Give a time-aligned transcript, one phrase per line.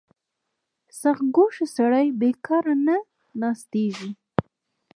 [1.01, 2.97] •سختکوش سړی بېکاره نه
[3.39, 4.11] ناستېږي.